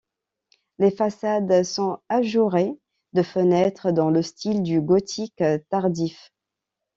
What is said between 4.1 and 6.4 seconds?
style du gothique tardif.